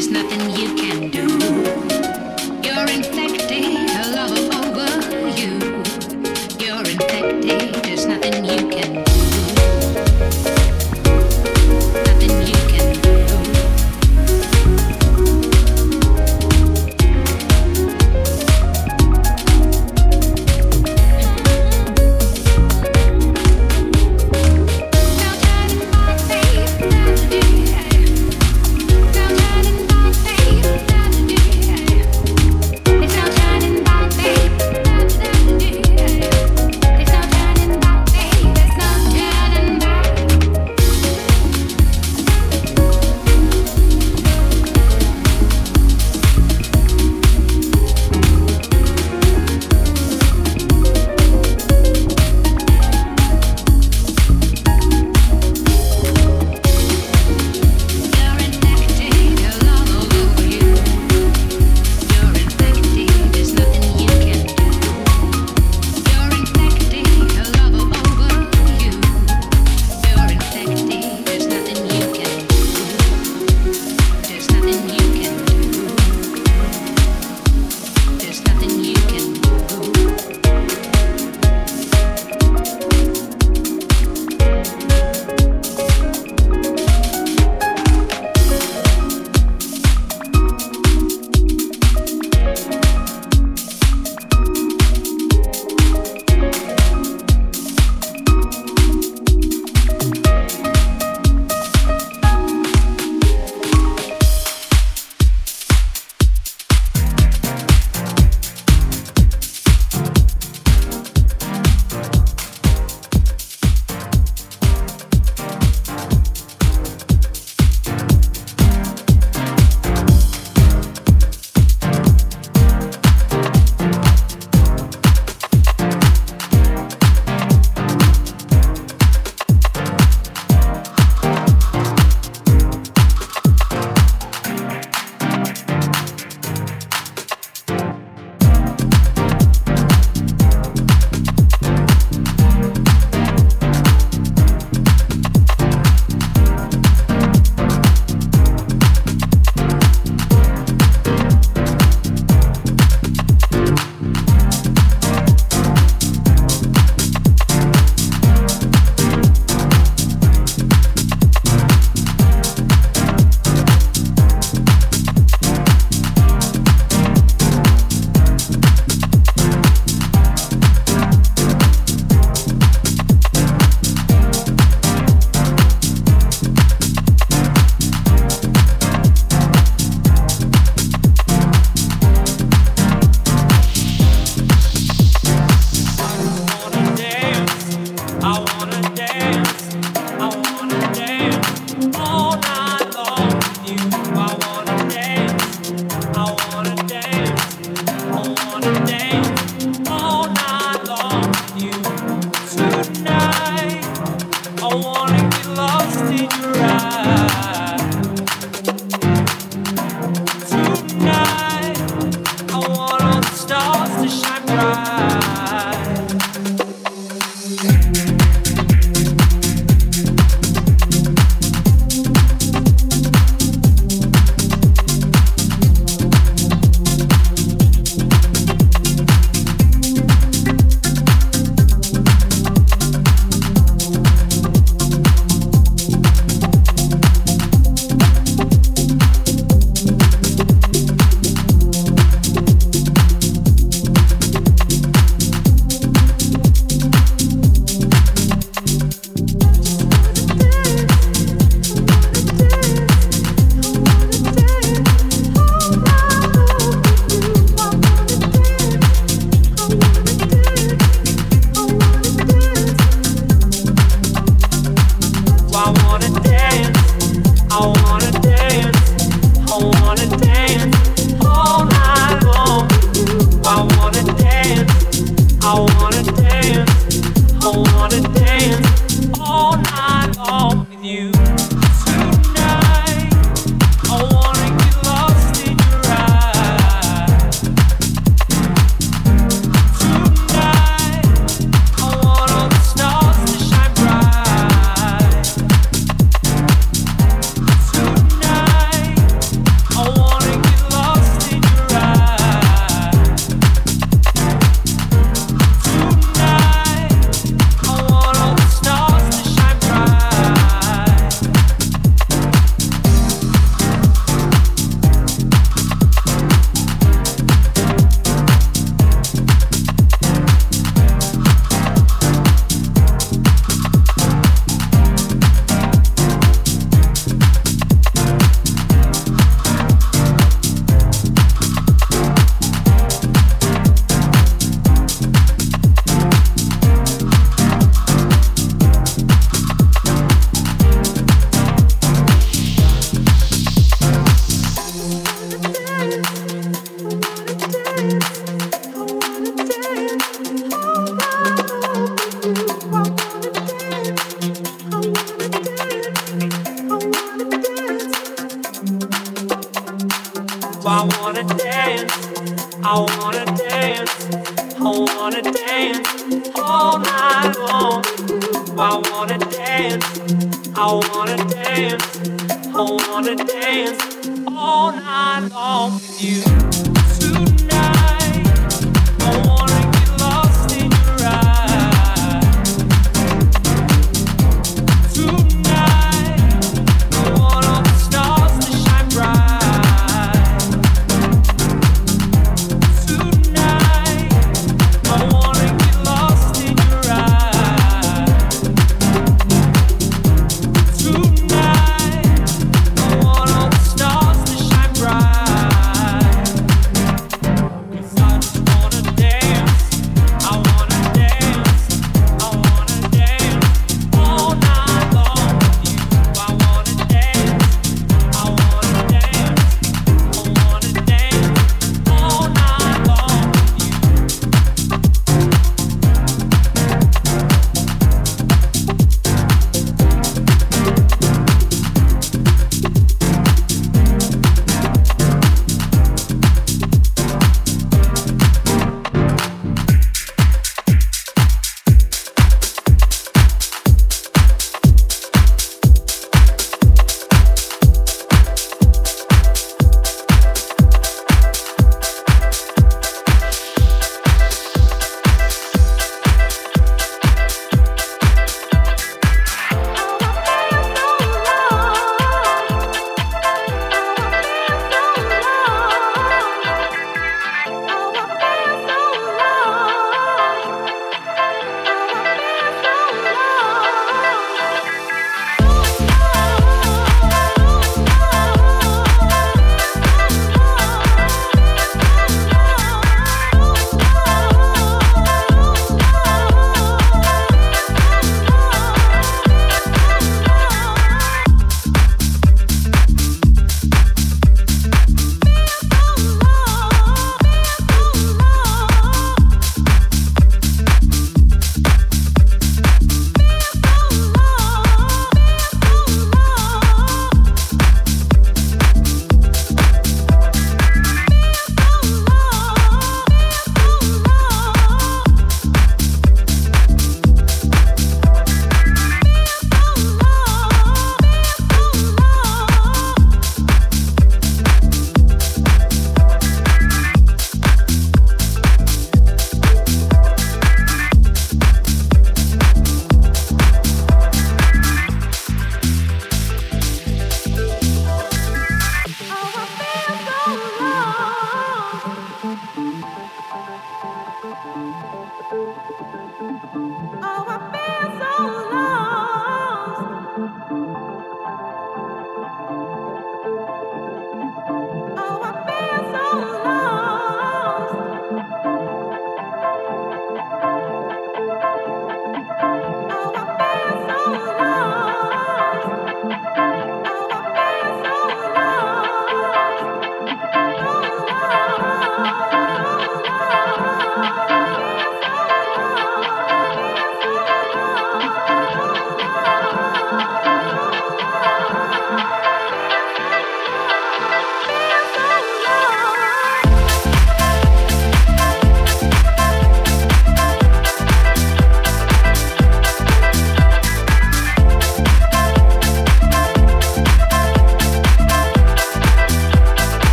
There's 0.00 0.12
nothing 0.12 0.40
you 0.52 0.74
can 0.76 0.89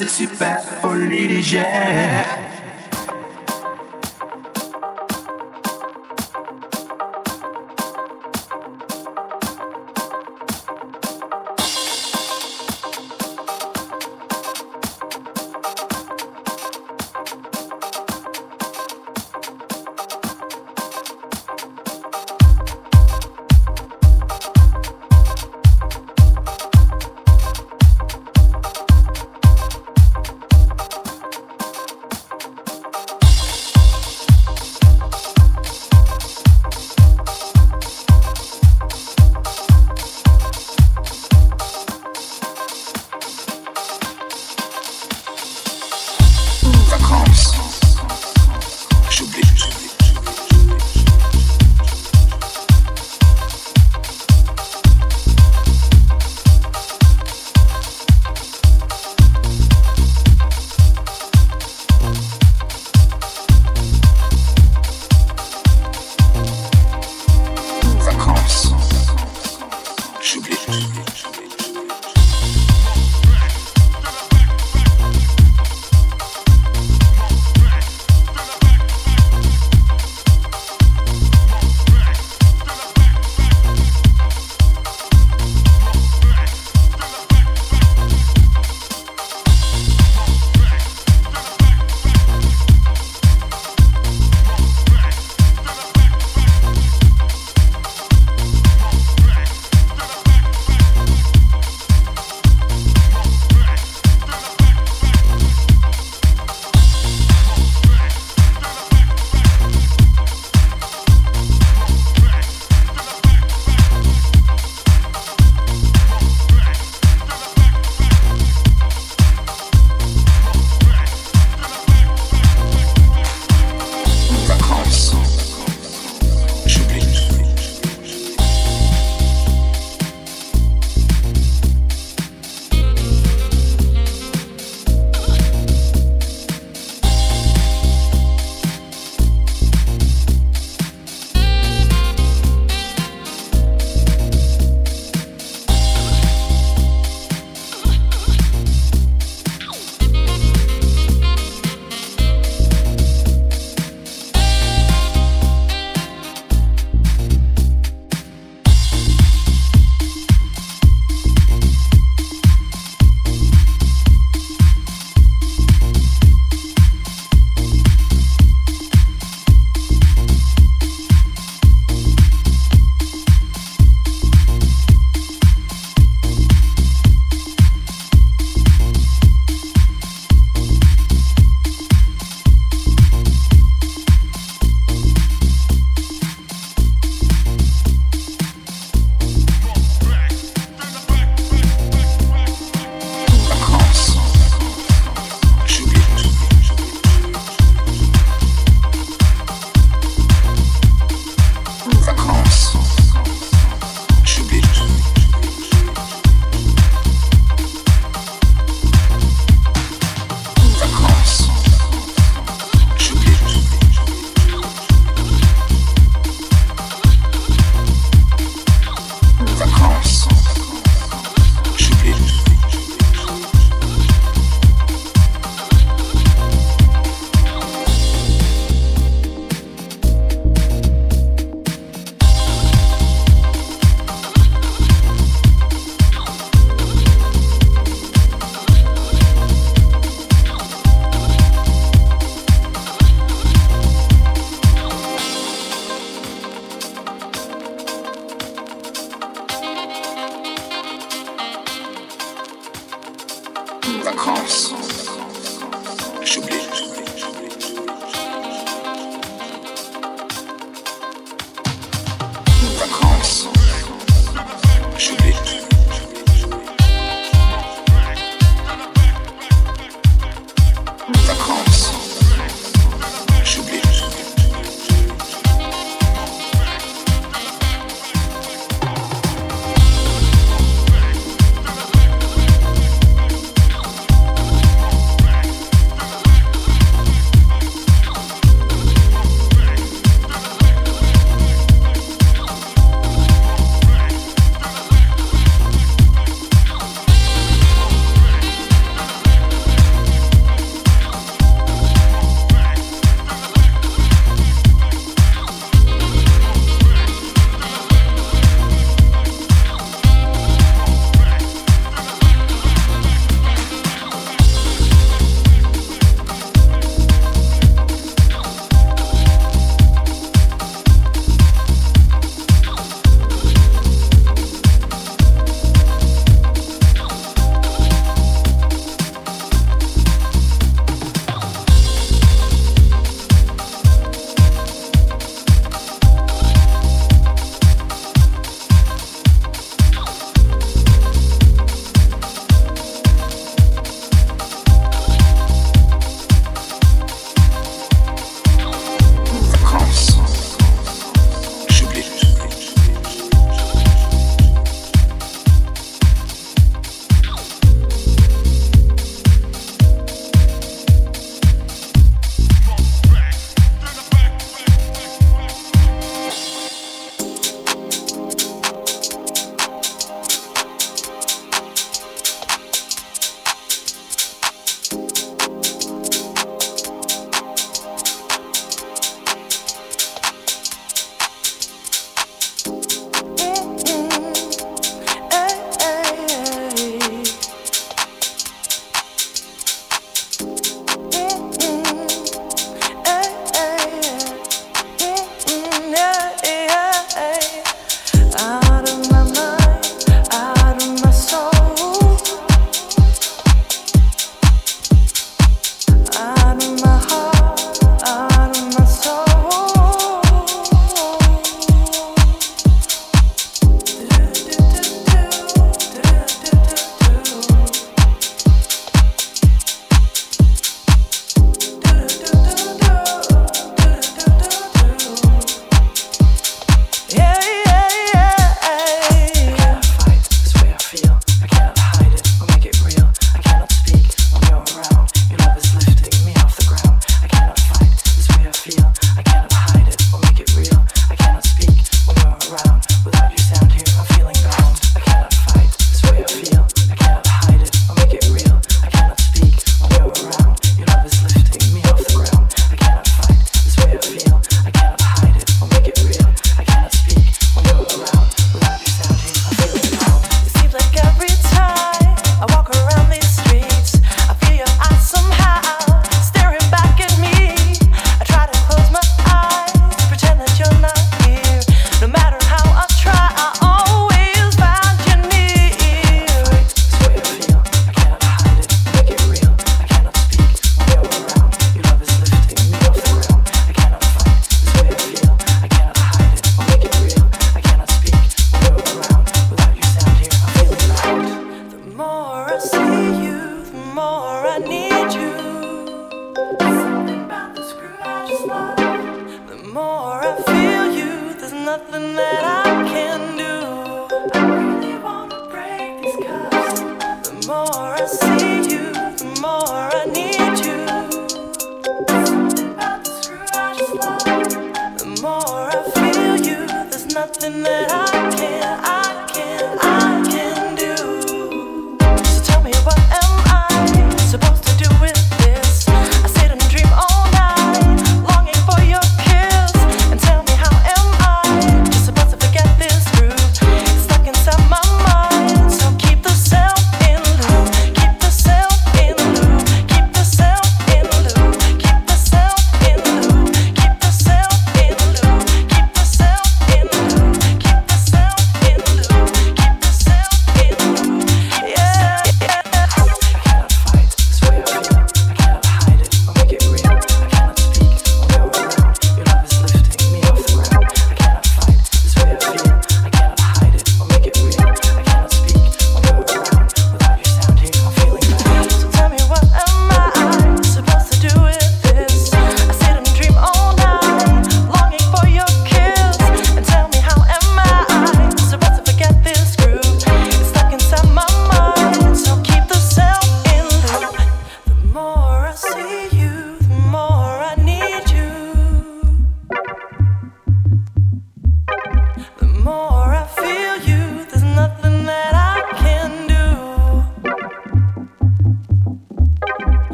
l'air, 0.00 0.10
ça 0.10 0.29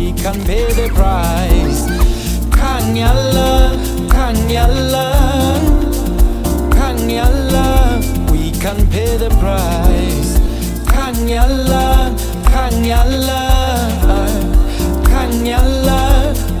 we 0.00 0.12
can 0.14 0.38
pay 0.48 0.64
the 0.78 0.88
price 0.98 1.80
khanyala 2.58 3.50
khanyala 4.14 5.06
khanyala 6.76 7.66
we 8.32 8.44
can 8.62 8.78
pay 8.94 9.10
the 9.22 9.30
price 9.42 10.30
khanyala 10.92 11.84
khanyala 12.52 13.42
khanyala 15.10 16.00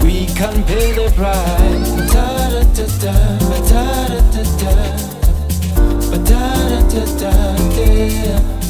we 0.04 0.18
can 0.40 0.56
pay 0.70 0.86
the 1.00 1.08
price 1.20 1.92
ta 2.12 2.28
da 2.52 2.62
ta 2.76 2.86
ta 3.02 3.14
ta 3.70 3.84
da 4.18 4.32
ta 4.32 4.44
ta 4.64 5.10
Yeah. 8.22 8.60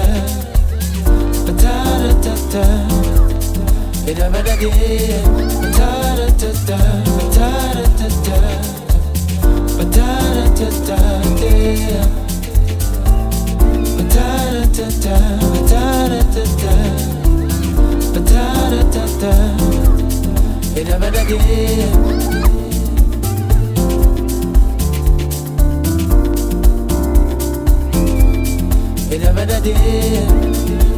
It 29.08 29.22
never 29.22 29.46
did. 29.62 30.95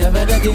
Never 0.00 0.24
did. 0.26 0.50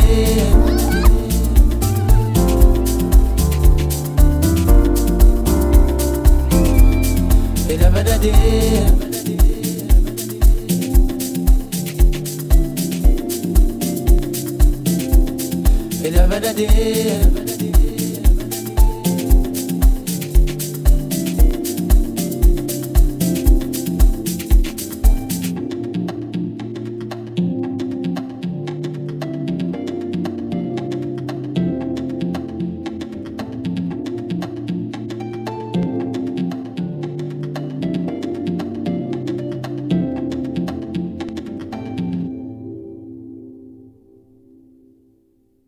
It 16.05 16.11
never 16.11 16.39
did. 16.53 17.44